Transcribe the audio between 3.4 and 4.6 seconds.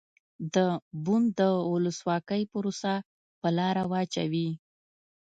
لاره واچوي.